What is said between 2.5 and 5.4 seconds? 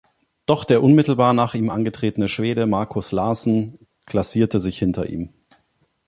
Markus Larsson klassierte sich hinter ihm.